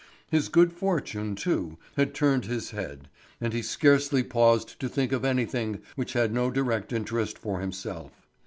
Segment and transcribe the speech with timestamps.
[0.31, 3.07] His good fortune, too, had turned his head,
[3.39, 8.25] and he scarcely paused to think of anything which had no direct interest for himself.